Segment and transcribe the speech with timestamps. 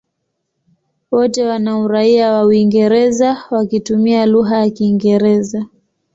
[1.11, 5.65] Wote wana uraia wa Uingereza wakitumia lugha ya Kiingereza.